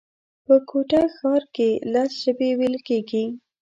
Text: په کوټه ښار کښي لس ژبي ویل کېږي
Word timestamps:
په 0.45 0.55
کوټه 0.69 1.01
ښار 1.15 1.43
کښي 1.55 1.69
لس 1.93 2.09
ژبي 2.23 2.49
ویل 2.59 2.75
کېږي 2.87 3.23